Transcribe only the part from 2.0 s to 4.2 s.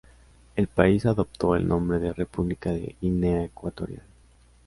República de Guinea Ecuatorial.